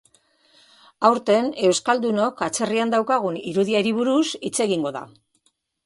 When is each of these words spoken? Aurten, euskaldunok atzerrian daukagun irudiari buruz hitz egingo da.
Aurten, 1.09 1.51
euskaldunok 1.67 2.43
atzerrian 2.47 2.97
daukagun 2.97 3.39
irudiari 3.53 3.97
buruz 4.03 4.27
hitz 4.41 4.57
egingo 4.71 4.99
da. 5.01 5.07